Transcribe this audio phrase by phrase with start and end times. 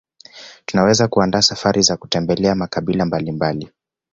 [0.65, 3.71] Tunaweza kuandaa safari za kutembelea makabila mbalimbali